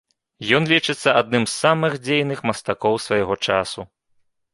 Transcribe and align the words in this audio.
Ён 0.59 0.63
лічыцца 0.69 1.09
адным 1.21 1.43
з 1.47 1.53
самых 1.65 1.97
дзейных 2.07 2.39
мастакоў 2.51 2.97
свайго 3.05 3.37
часу. 3.51 3.87